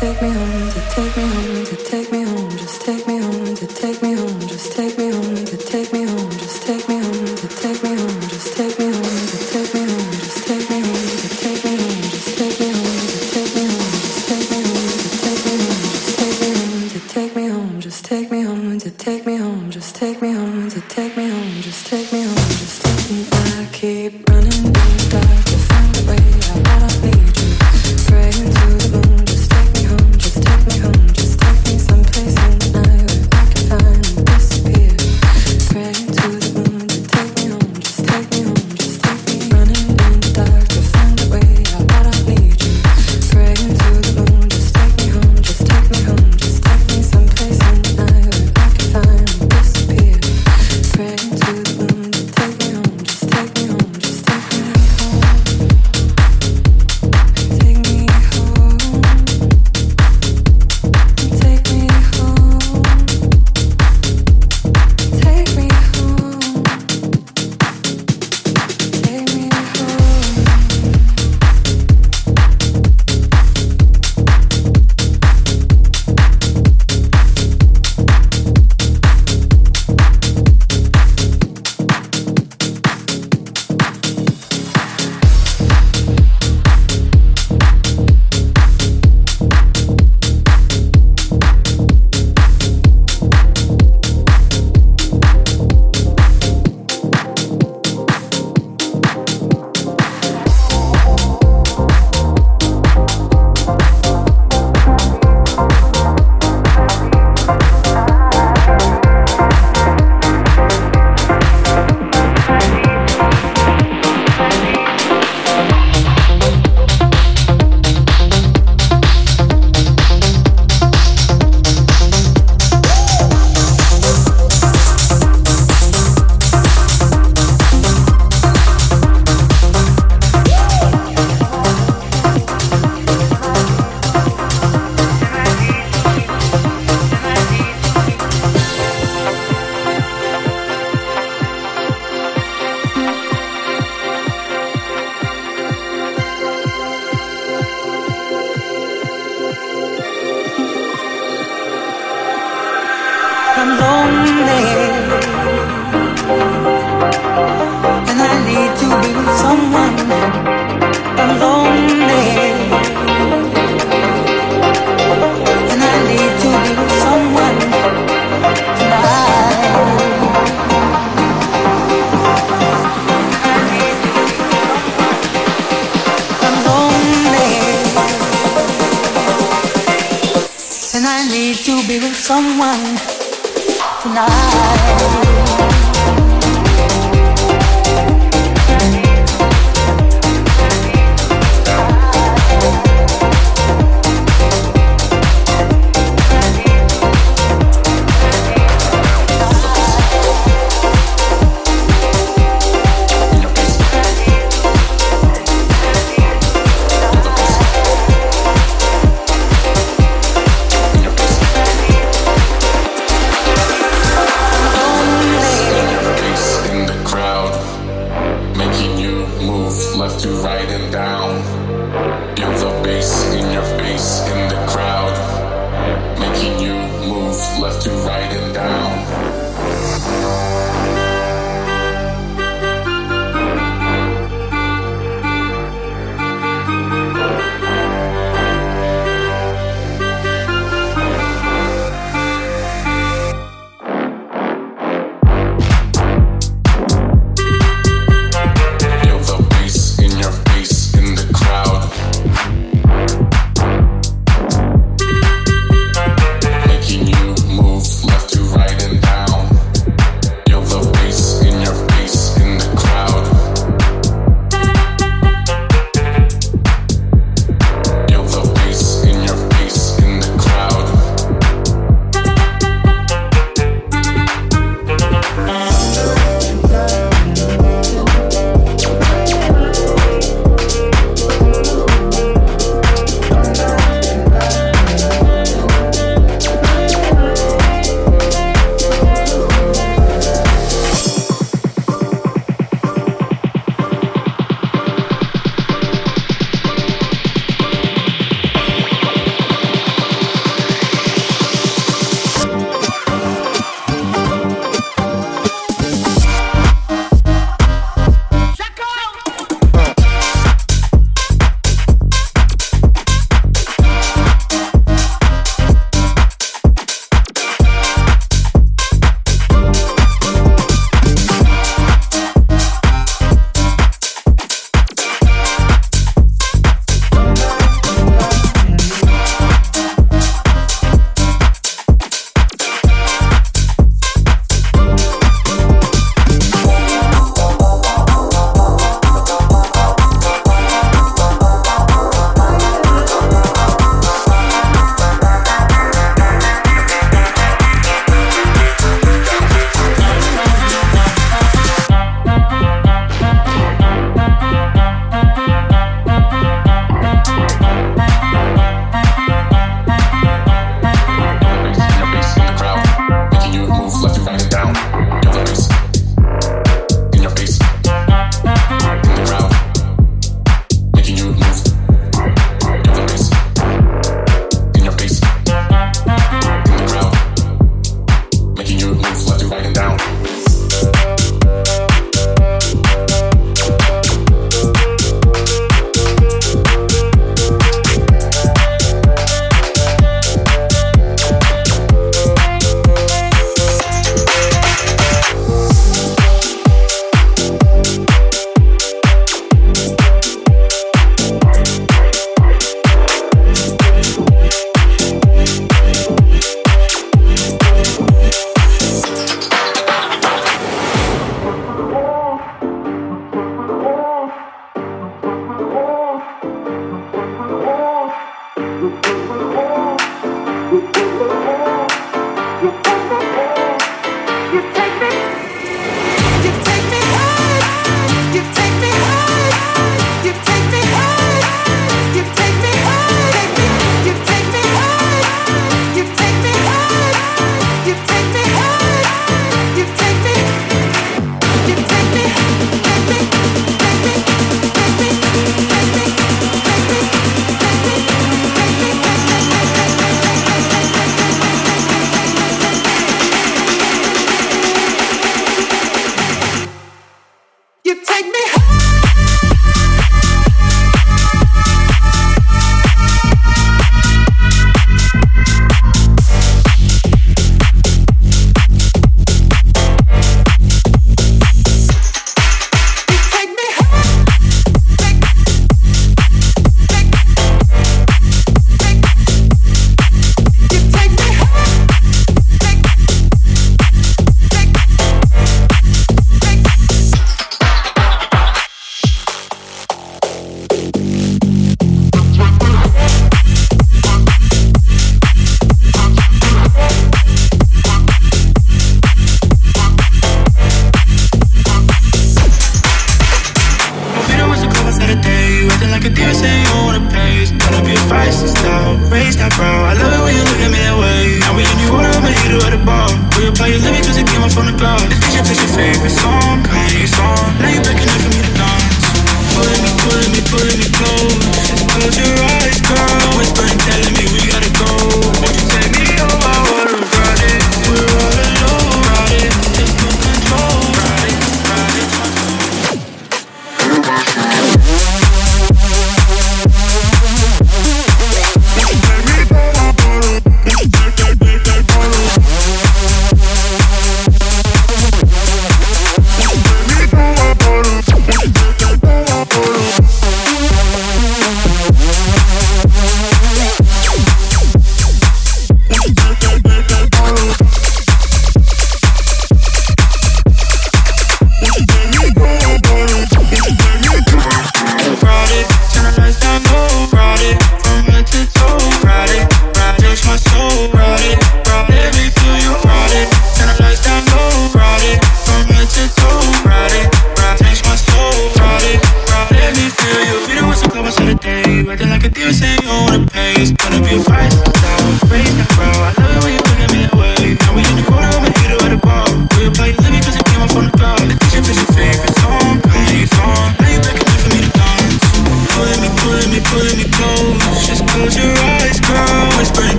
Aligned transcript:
take 0.00 0.22
me 0.22 0.30
home, 0.30 0.70
to 0.70 0.80
take 0.88 1.14
me 1.14 1.22
home, 1.24 1.29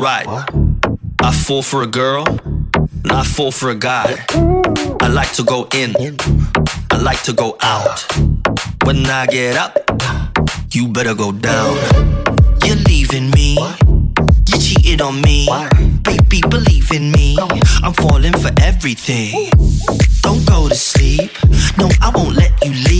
right. 0.00 0.26
I 1.22 1.32
fall 1.32 1.62
for 1.62 1.82
a 1.82 1.86
girl, 1.86 2.24
and 2.26 3.12
I 3.12 3.22
fall 3.22 3.52
for 3.52 3.68
a 3.70 3.74
guy. 3.74 4.24
I 5.00 5.08
like 5.08 5.32
to 5.34 5.42
go 5.42 5.68
in, 5.74 5.94
I 6.90 6.96
like 6.96 7.22
to 7.24 7.32
go 7.34 7.56
out. 7.60 8.00
When 8.84 9.04
I 9.06 9.26
get 9.26 9.56
up, 9.56 9.78
you 10.72 10.88
better 10.88 11.14
go 11.14 11.32
down. 11.32 11.76
You're 12.64 12.82
leaving 12.88 13.30
me, 13.30 13.58
you 14.46 14.58
cheated 14.58 15.02
on 15.02 15.20
me. 15.20 15.46
Baby, 16.02 16.40
believe 16.48 16.90
in 16.92 17.12
me, 17.12 17.36
I'm 17.82 17.92
falling 17.92 18.32
for 18.32 18.50
everything. 18.62 19.50
Don't 20.22 20.46
go 20.46 20.68
to 20.68 20.74
sleep, 20.74 21.30
no, 21.76 21.90
I 22.00 22.10
won't 22.14 22.36
let 22.36 22.52
you 22.64 22.72
leave. 22.88 22.99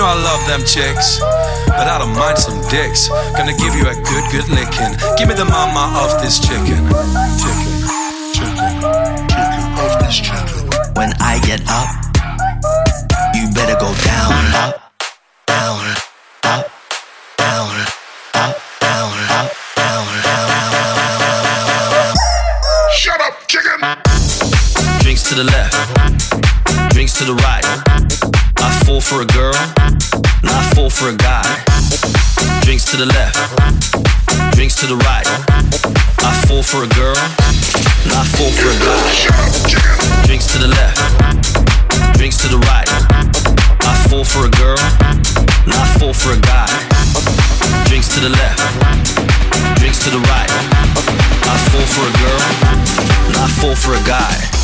Know 0.00 0.06
I 0.06 0.14
love 0.14 0.40
them 0.48 0.64
chicks, 0.64 1.20
but 1.68 1.84
I 1.84 1.98
don't 2.00 2.16
mind 2.16 2.38
some 2.38 2.56
dicks. 2.72 3.08
Gonna 3.36 3.52
give 3.52 3.76
you 3.76 3.84
a 3.84 3.92
good, 4.08 4.24
good 4.32 4.48
licking. 4.48 4.96
Give 5.20 5.28
me 5.28 5.34
the 5.36 5.44
mama 5.44 5.92
of 6.00 6.22
this 6.24 6.40
chicken. 6.40 6.88
Chicken. 7.36 7.68
Chicken. 8.32 8.80
Chicken 9.28 9.64
off 9.76 10.00
this 10.00 10.16
chicken. 10.24 10.64
When 10.96 11.12
I 11.20 11.36
get 11.44 11.60
up, 11.68 11.92
you 13.36 13.44
better 13.52 13.76
go 13.76 13.92
down, 14.08 14.32
up, 14.56 14.88
down, 15.44 15.84
up, 16.48 16.64
down, 17.36 17.68
up, 17.76 18.56
down, 18.56 18.56
up, 18.56 18.56
down, 18.80 19.12
down, 19.28 19.52
down, 19.76 20.00
down, 20.00 20.06
down, 20.24 20.56
down, 20.96 21.92
down. 21.92 22.16
Shut 22.96 23.20
up, 23.20 23.36
chicken! 23.52 23.80
Drinks 25.04 25.28
to 25.28 25.34
the 25.34 25.44
left, 25.44 25.76
drinks 26.94 27.18
to 27.18 27.24
the 27.24 27.34
right. 27.44 28.39
I 28.60 28.70
fall 28.84 29.00
for 29.00 29.22
a 29.22 29.26
girl, 29.26 29.54
I 30.44 30.72
fall 30.74 30.90
for 30.90 31.08
a 31.08 31.16
guy. 31.16 31.42
Drinks 32.62 32.84
to 32.90 32.96
the 32.96 33.06
left, 33.06 33.36
drinks 34.54 34.76
to 34.76 34.86
the 34.86 34.96
right. 34.96 35.26
I 36.20 36.32
fall 36.46 36.62
for 36.62 36.84
a 36.84 36.88
girl, 36.94 37.16
I 37.16 38.24
fall 38.36 38.52
for 38.52 38.68
a 38.68 38.78
guy. 38.78 40.26
Drinks 40.26 40.46
to 40.52 40.58
the 40.58 40.68
left, 40.68 42.16
drinks 42.18 42.36
to 42.42 42.48
the 42.48 42.58
right. 42.58 42.88
I 43.80 43.94
fall 44.08 44.24
for 44.24 44.46
a 44.46 44.50
girl, 44.50 44.78
I 44.78 45.98
fall 45.98 46.12
for 46.12 46.32
a 46.32 46.40
guy. 46.40 46.68
Drinks 47.88 48.14
to 48.14 48.20
the 48.20 48.28
left, 48.30 48.60
drinks 49.80 50.04
to 50.04 50.10
the 50.10 50.20
right. 50.20 50.50
I 51.48 51.56
fall 51.72 51.86
for 51.96 52.04
a 52.06 52.14
girl, 52.22 52.40
I 53.40 53.48
fall 53.60 53.74
for 53.74 53.94
a 53.94 54.02
guy. 54.06 54.59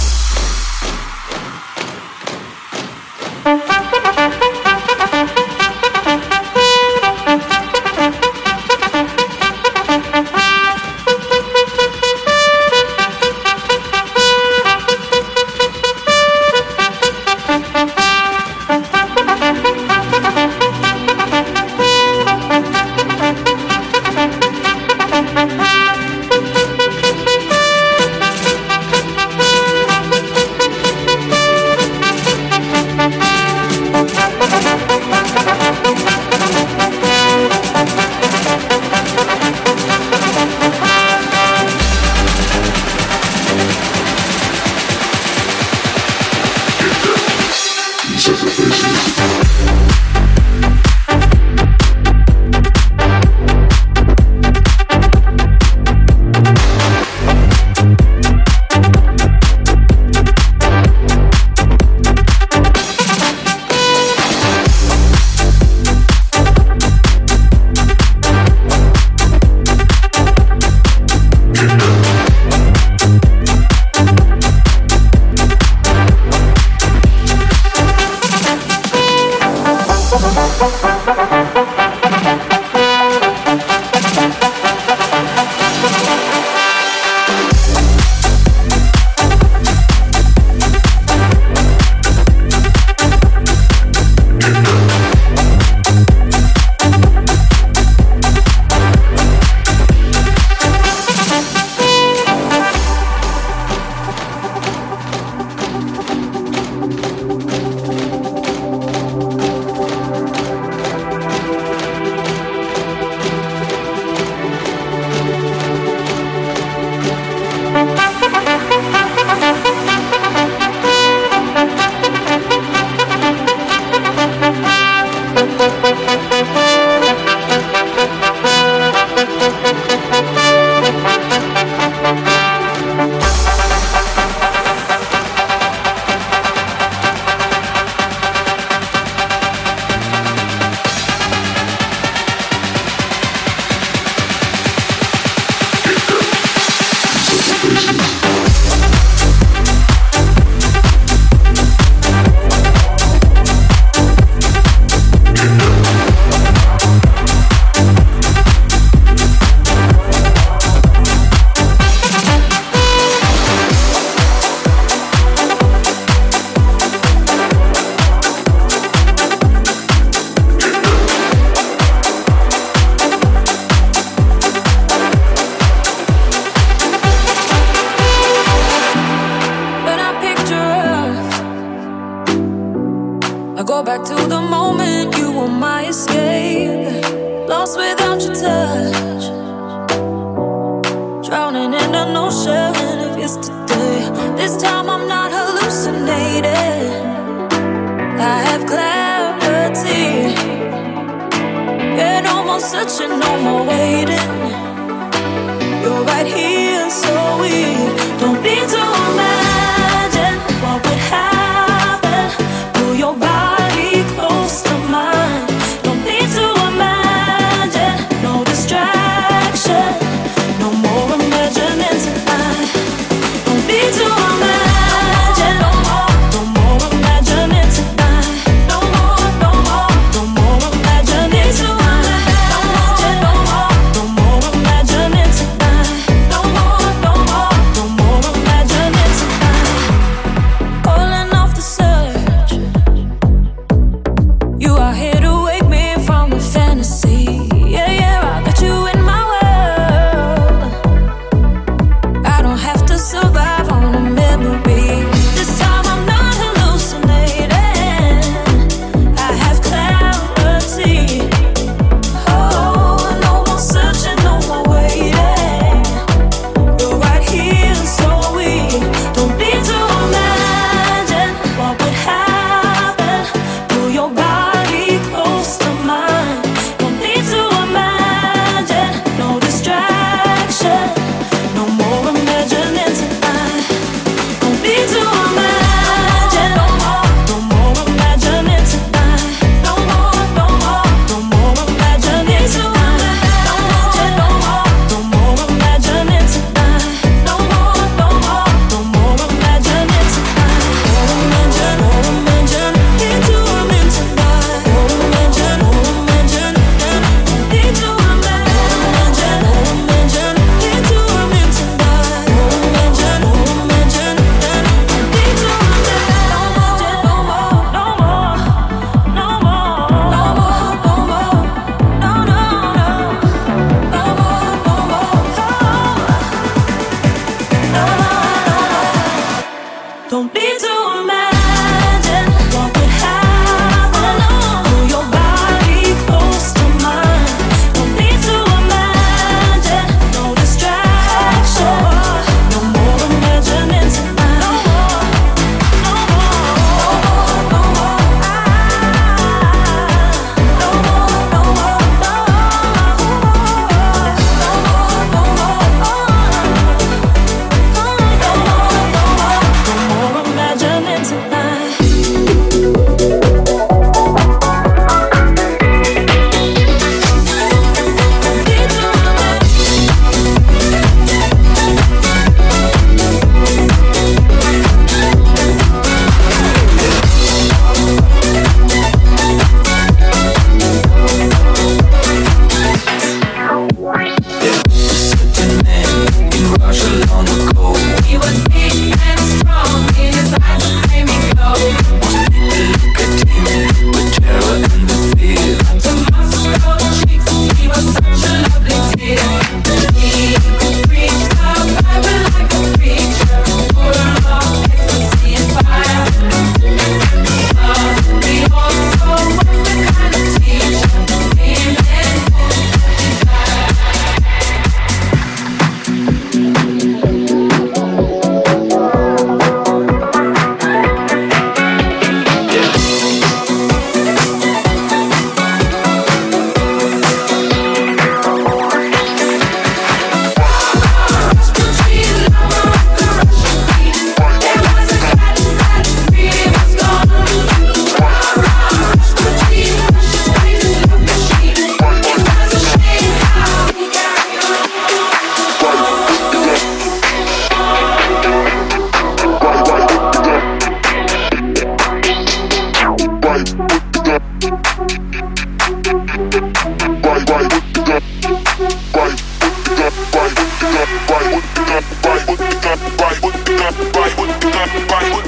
Don't 208.18 208.42
need 208.42 208.68
to 208.68 208.95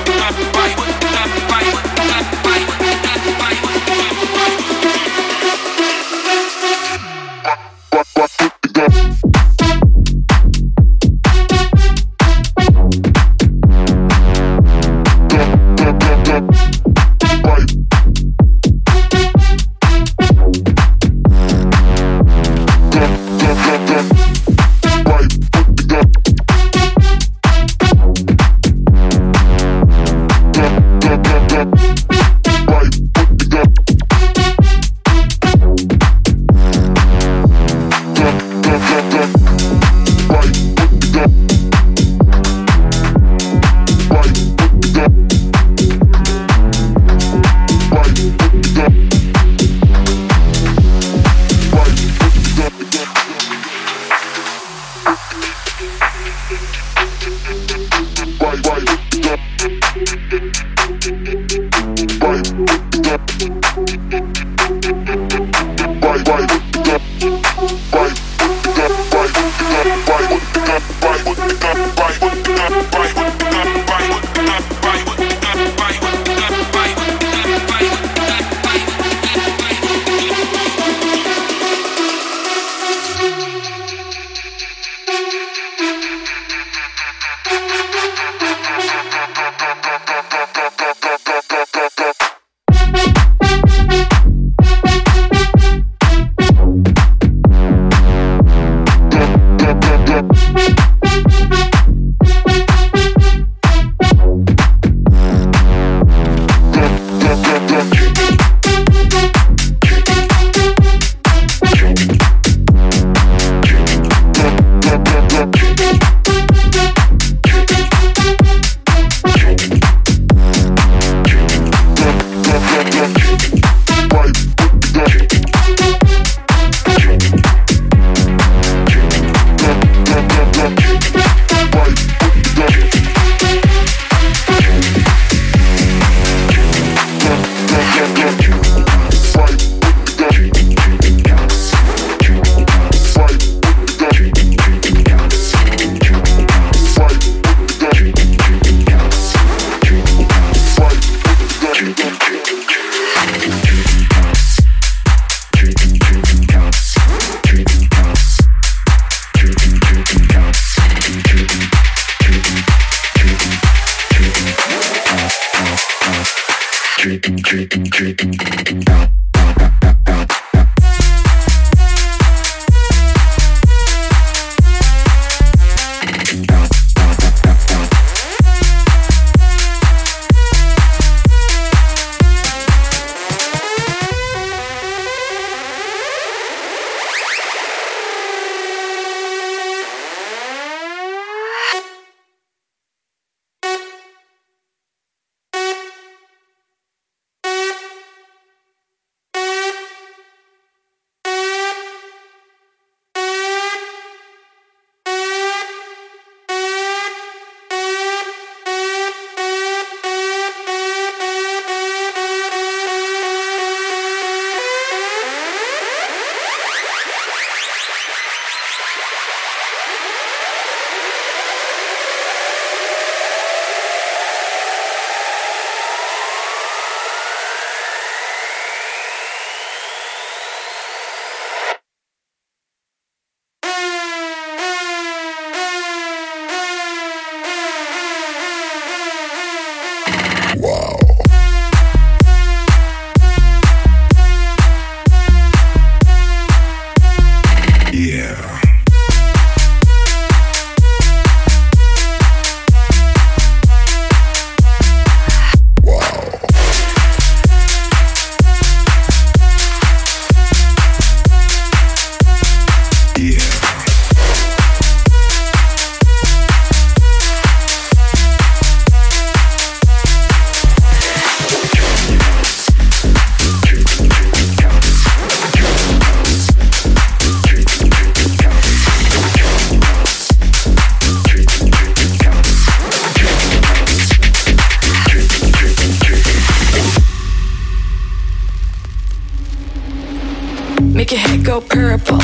Make 290.81 291.11
your 291.11 291.19
head 291.19 291.43
go 291.45 291.61
purple, 291.61 292.19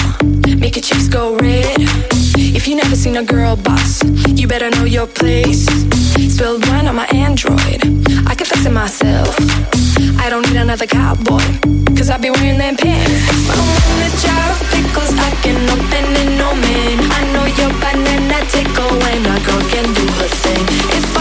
make 0.57 0.75
your 0.75 0.83
cheeks 0.83 1.07
go 1.07 1.35
red. 1.37 1.75
If 2.35 2.67
you 2.67 2.75
never 2.75 2.95
seen 2.95 3.17
a 3.17 3.23
girl 3.23 3.55
boss, 3.55 4.03
you 4.27 4.47
better 4.47 4.69
know 4.71 4.85
your 4.85 5.07
place. 5.07 5.65
Spilled 6.33 6.65
wine 6.67 6.87
on 6.87 6.95
my 6.95 7.07
Android, 7.07 7.81
I 8.27 8.35
can 8.35 8.45
fix 8.45 8.65
it 8.65 8.71
myself. 8.71 9.35
I 10.19 10.29
don't 10.29 10.47
need 10.47 10.57
another 10.57 10.87
cowboy, 10.87 11.43
cause 11.95 12.09
I 12.09 12.17
be 12.17 12.29
wearing 12.29 12.57
them 12.57 12.75
pants. 12.77 13.21
Found 13.47 14.01
a 14.05 14.09
jar 14.23 14.51
of 14.51 14.59
pickles 14.71 15.11
I 15.17 15.31
can 15.43 15.57
open 15.69 16.05
in 16.21 16.37
no 16.37 16.53
man. 16.55 16.97
I 17.17 17.21
know 17.33 17.45
your 17.59 17.71
banana 17.81 18.39
tickle 18.49 18.91
when 19.03 19.21
a 19.25 19.37
girl 19.45 19.63
can 19.69 19.87
do 19.93 20.05
her 20.19 20.29
thing. 20.43 20.65
If 20.97 21.17
I 21.17 21.20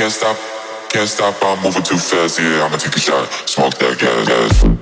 can't 0.00 0.12
stop, 0.12 0.36
can't 0.88 1.06
stop. 1.06 1.36
I'm 1.42 1.62
moving 1.62 1.82
too 1.82 1.98
fast. 1.98 2.38
Yeah, 2.38 2.64
I'ma 2.64 2.78
take 2.78 2.96
a 2.96 2.98
shot. 2.98 3.30
Smoke 3.46 3.74
that 3.80 3.98
gas. 3.98 4.62
gas. 4.62 4.79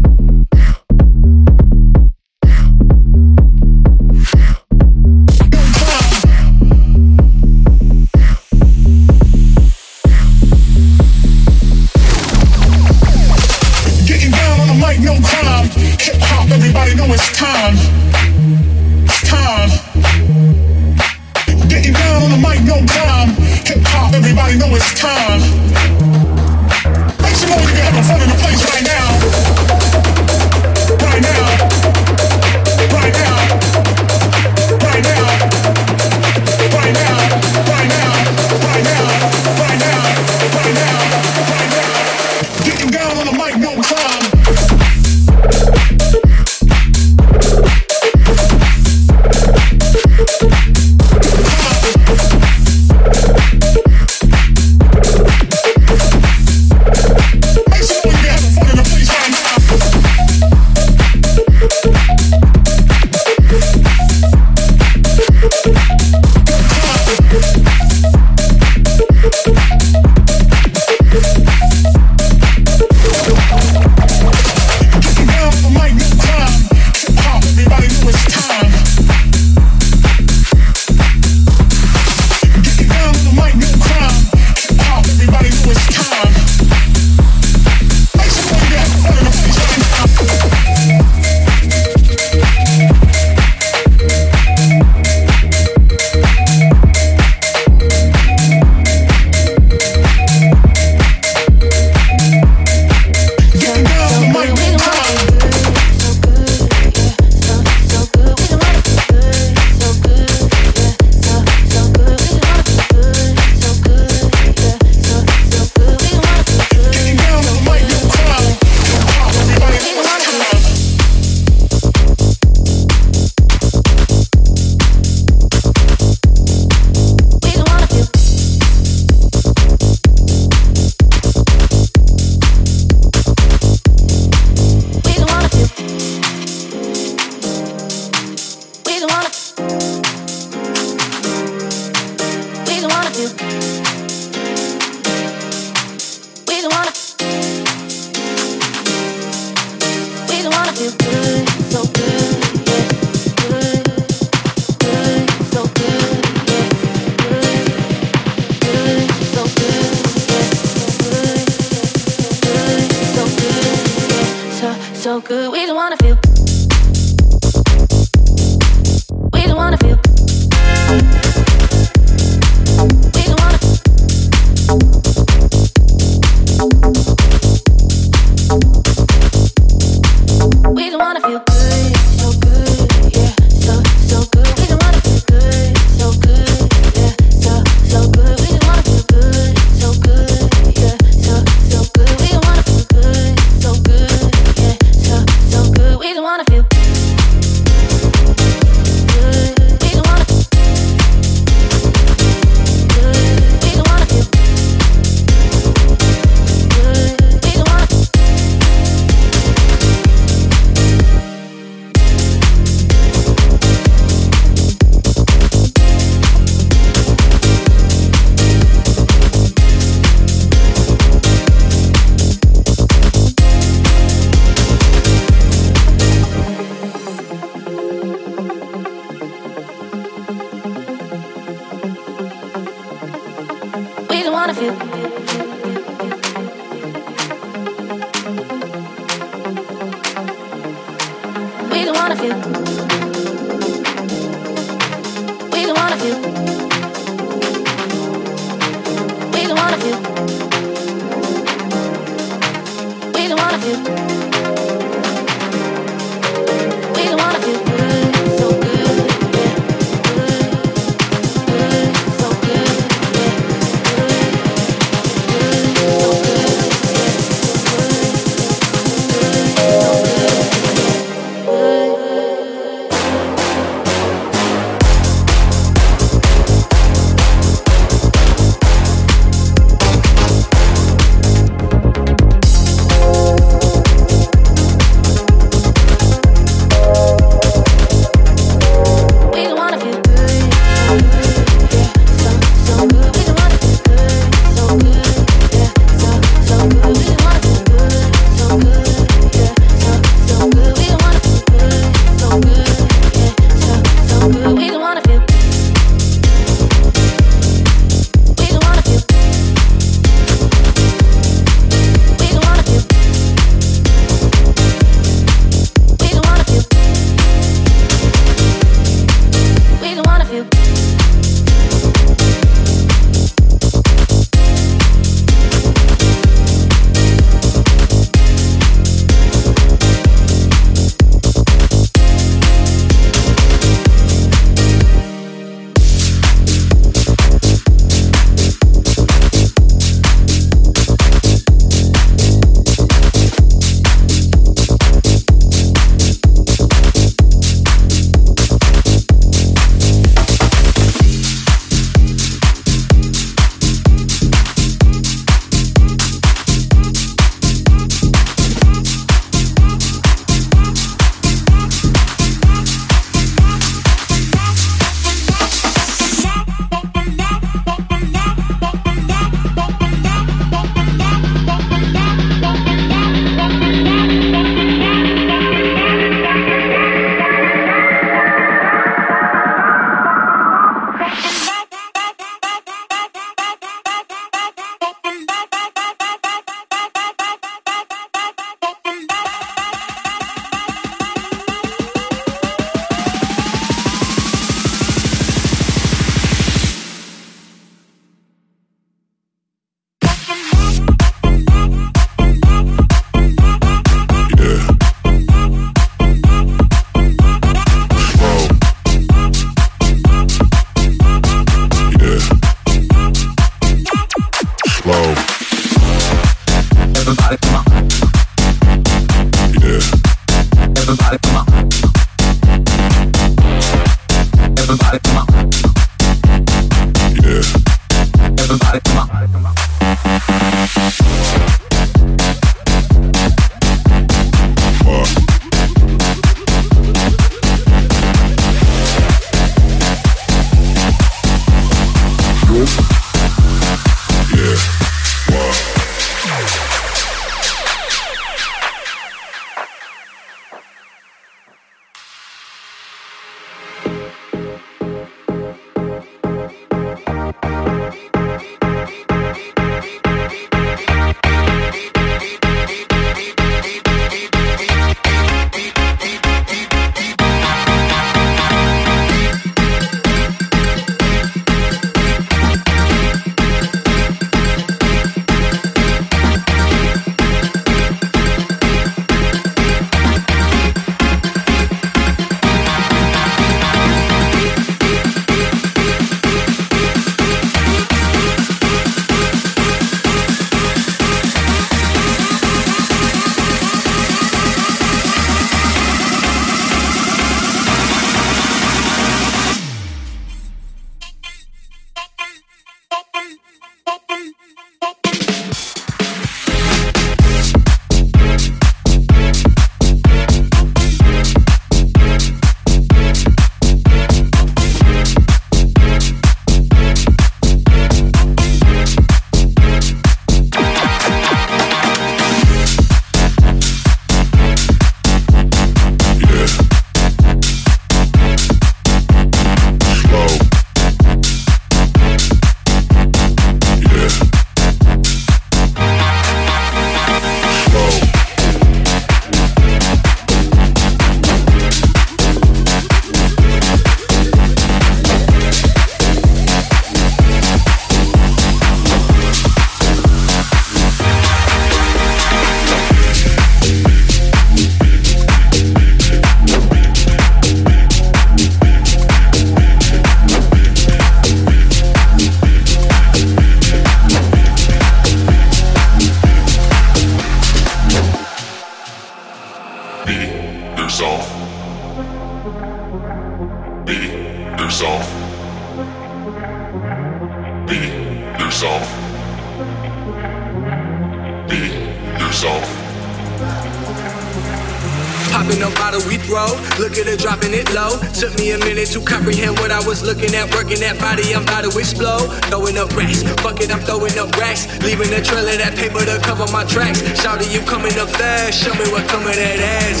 Throwing 592.56 592.78
up 592.78 592.96
racks, 592.96 593.22
fuck 593.42 593.60
it, 593.60 593.70
I'm 593.70 593.80
throwing 593.80 594.18
up 594.18 594.34
racks. 594.38 594.66
Leaving 594.82 595.12
a 595.12 595.20
trail 595.20 595.46
of 595.46 595.58
that 595.58 595.76
paper 595.76 596.00
to 596.00 596.18
cover 596.24 596.50
my 596.50 596.64
tracks. 596.64 597.02
Shouting, 597.20 597.50
you 597.52 597.60
coming 597.60 597.92
up 597.98 598.08
fast, 598.08 598.64
show 598.64 598.72
me 598.72 598.90
what 598.90 599.06
coming 599.08 599.36
that 599.36 599.60
ass, 599.60 600.00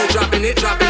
it, 0.00 0.08
dropping 0.08 0.44
it, 0.44 0.56
dropping 0.56 0.86
it. 0.86 0.89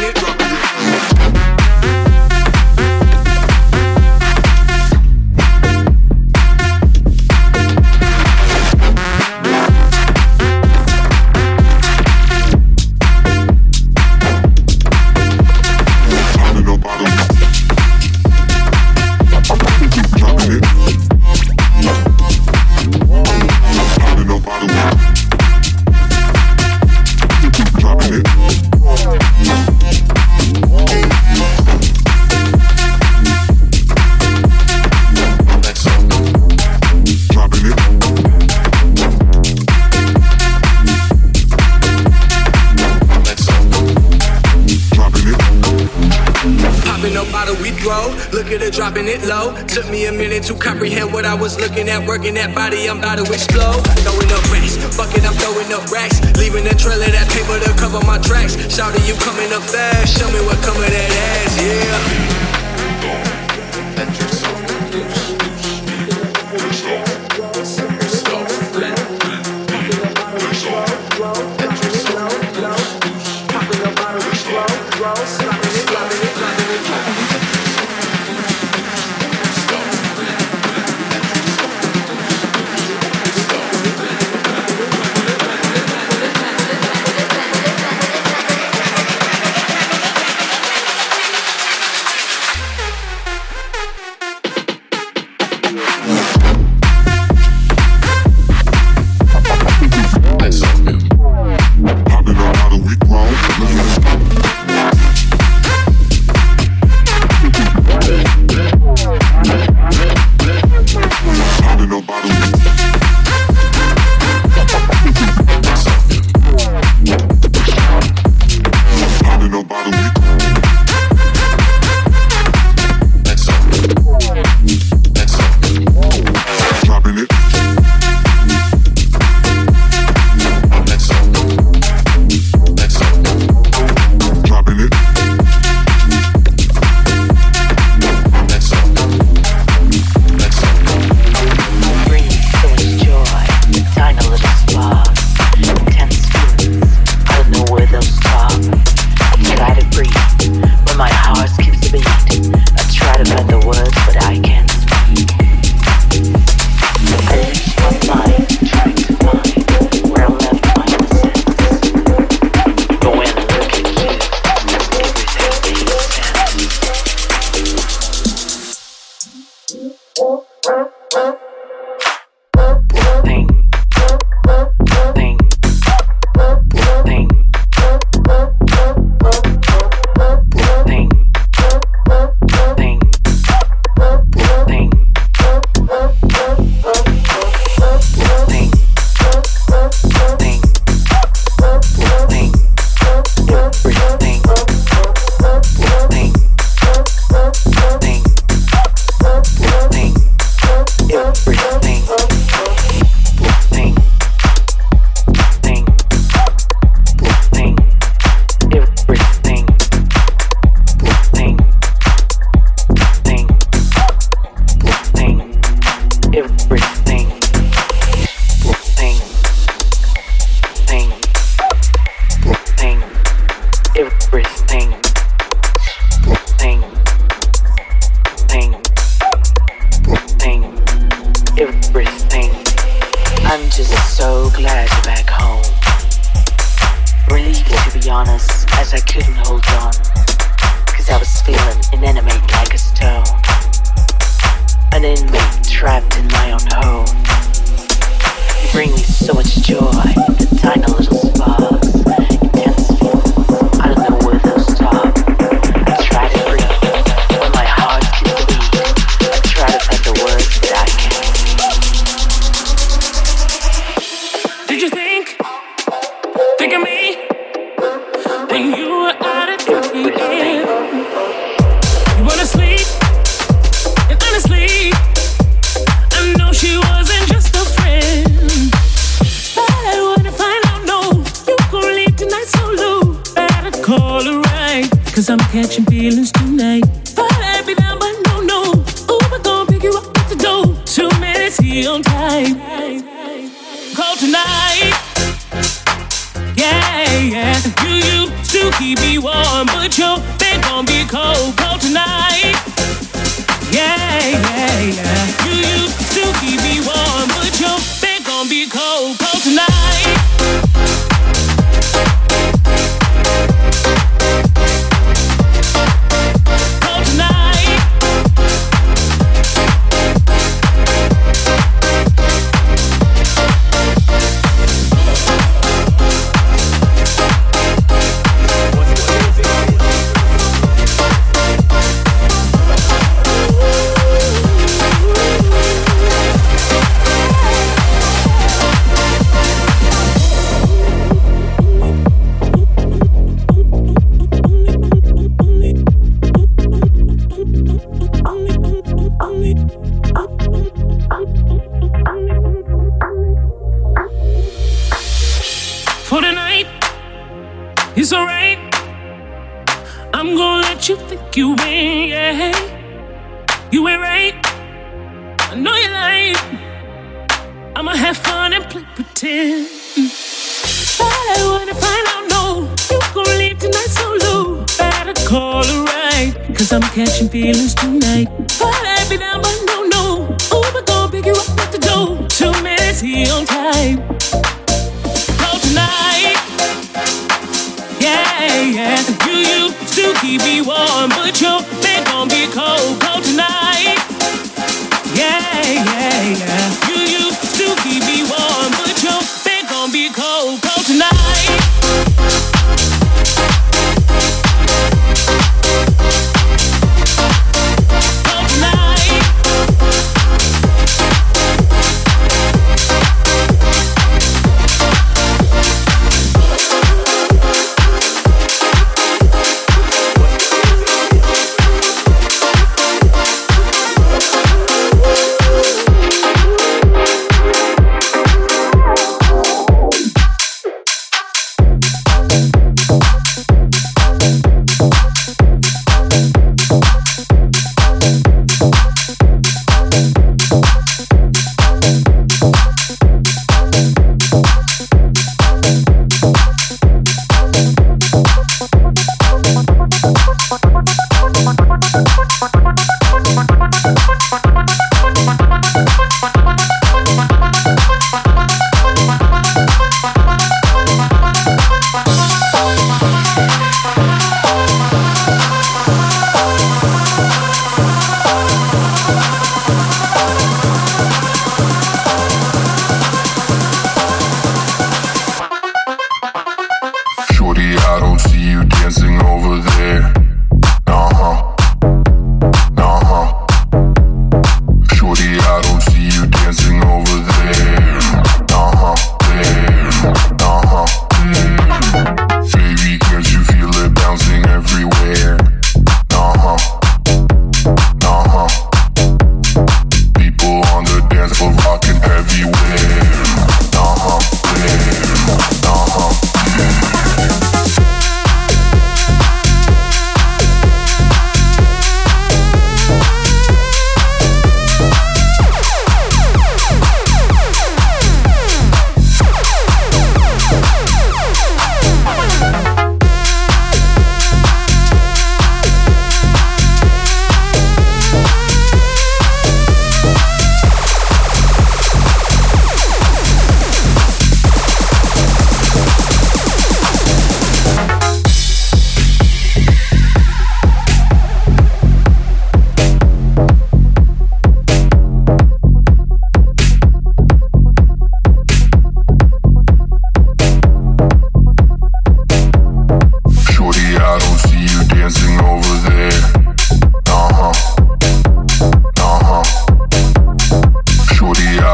Was 51.41 51.57
looking 51.59 51.89
at. 51.89 52.05
Working 52.05 52.35
that 52.37 52.53
body, 52.53 52.85
I'm 52.85 53.01
about 53.01 53.17
to 53.17 53.25
explode. 53.25 53.81
Throwing 54.05 54.29
up 54.29 54.45
racks, 54.53 54.77
fuck 54.93 55.09
it, 55.17 55.25
I'm 55.25 55.33
throwing 55.41 55.73
up 55.73 55.89
racks. 55.89 56.21
Leaving 56.37 56.69
a 56.69 56.75
trail 56.77 57.01
of 57.01 57.09
that 57.09 57.27
paper 57.33 57.57
to 57.57 57.73
cover 57.81 57.97
my 58.05 58.21
tracks. 58.21 58.53
Shouting, 58.69 59.01
you 59.09 59.17
coming 59.17 59.49
up 59.49 59.65
fast, 59.65 60.21
show 60.21 60.29
me 60.29 60.37
what 60.45 60.60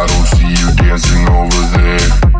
I 0.07 0.13
don't 0.15 0.25
see 0.27 0.47
you 0.47 0.73
dancing 0.75 1.27
over 1.27 1.77
there. 1.77 2.36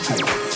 This 0.00 0.51